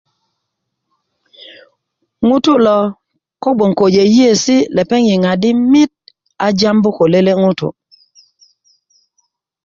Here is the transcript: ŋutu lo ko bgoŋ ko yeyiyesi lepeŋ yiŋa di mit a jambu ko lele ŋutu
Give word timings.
ŋutu 2.27 2.53
lo 2.65 2.77
ko 3.43 3.49
bgoŋ 3.57 3.71
ko 3.79 3.85
yeyiyesi 3.95 4.57
lepeŋ 4.75 5.01
yiŋa 5.09 5.31
di 5.41 5.49
mit 5.71 5.91
a 6.45 6.47
jambu 6.59 6.89
ko 6.97 7.03
lele 7.13 7.33
ŋutu 7.41 7.67